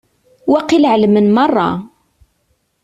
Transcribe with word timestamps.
Waqil 0.51 0.83
εelmen 0.91 1.27
merra. 1.35 1.69